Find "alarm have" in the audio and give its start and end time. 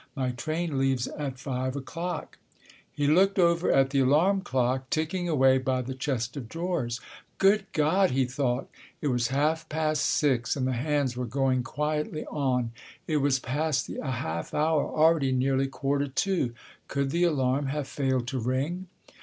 17.25-17.87